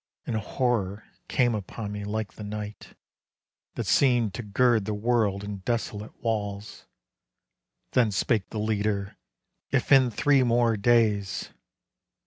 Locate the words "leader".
8.57-9.15